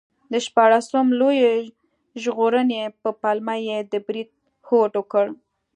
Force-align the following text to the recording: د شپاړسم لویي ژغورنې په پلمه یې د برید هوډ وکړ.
د 0.31 0.33
شپاړسم 0.45 1.05
لویي 1.19 1.57
ژغورنې 2.23 2.81
په 3.01 3.09
پلمه 3.21 3.55
یې 3.67 3.77
د 3.91 3.93
برید 4.05 4.29
هوډ 4.67 4.91
وکړ. 4.97 5.25